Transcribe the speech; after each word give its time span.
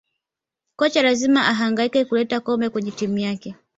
kocha 0.75 1.01
lazima 1.03 1.47
ahangaika 1.47 2.05
kuleta 2.05 2.39
kombe 2.39 2.69
kwenye 2.69 2.91
timu 2.91 3.17
yake 3.17 3.55